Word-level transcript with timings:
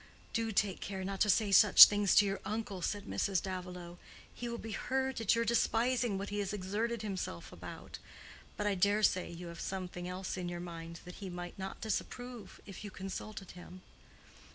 "Do 0.33 0.51
take 0.51 0.79
care 0.81 1.03
not 1.03 1.19
to 1.21 1.29
say 1.29 1.51
such 1.51 1.85
things 1.85 2.15
to 2.15 2.25
your 2.25 2.39
uncle," 2.43 2.81
said 2.81 3.05
Mrs. 3.05 3.39
Davilow. 3.39 3.99
"He 4.33 4.49
will 4.49 4.57
be 4.57 4.71
hurt 4.71 5.21
at 5.21 5.35
your 5.35 5.45
despising 5.45 6.17
what 6.17 6.29
he 6.29 6.39
has 6.39 6.53
exerted 6.53 7.03
himself 7.03 7.51
about. 7.51 7.99
But 8.57 8.65
I 8.65 8.73
dare 8.73 9.03
say 9.03 9.29
you 9.29 9.45
have 9.49 9.59
something 9.61 10.07
else 10.07 10.37
in 10.37 10.49
your 10.49 10.59
mind 10.59 11.01
that 11.05 11.17
he 11.21 11.29
might 11.29 11.59
not 11.59 11.81
disapprove, 11.81 12.59
if 12.65 12.83
you 12.83 12.89
consulted 12.89 13.51
him." 13.51 13.83